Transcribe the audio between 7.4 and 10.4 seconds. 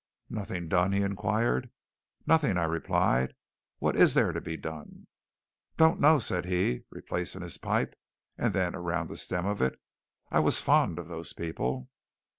his pipe; then around the stem of it, "I